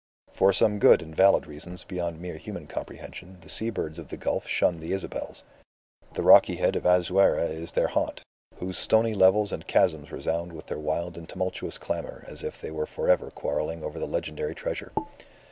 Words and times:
For 0.33 0.51
some 0.51 0.79
good 0.79 1.03
and 1.03 1.15
valid 1.15 1.45
reasons 1.45 1.83
beyond 1.83 2.19
mere 2.19 2.37
human 2.39 2.65
comprehension, 2.65 3.37
the 3.41 3.49
sea 3.49 3.69
birds 3.69 3.99
of 3.99 4.07
the 4.07 4.17
gulf 4.17 4.47
shun 4.47 4.79
the 4.79 4.93
Isabels. 4.93 5.43
The 6.15 6.23
rocky 6.23 6.55
head 6.55 6.75
of 6.75 6.87
Azuera 6.87 7.43
is 7.43 7.73
their 7.73 7.89
haunt, 7.89 8.23
whose 8.55 8.79
stony 8.79 9.13
levels 9.13 9.51
and 9.51 9.67
chasms 9.67 10.11
resound 10.11 10.53
with 10.53 10.65
their 10.65 10.79
wild 10.79 11.19
and 11.19 11.29
tumultuous 11.29 11.77
clamour 11.77 12.23
as 12.27 12.41
if 12.41 12.59
they 12.59 12.71
were 12.71 12.87
for 12.87 13.09
ever 13.11 13.29
quarrelling 13.29 13.83
over 13.83 13.99
the 13.99 14.07
legendary 14.07 14.55
treasure. 14.55 14.91